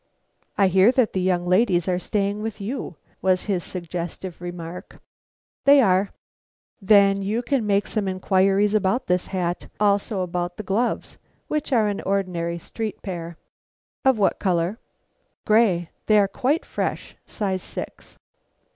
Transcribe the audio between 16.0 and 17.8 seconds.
they are quite fresh, size